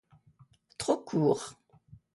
Trop 0.79 0.97
courts 0.97 1.53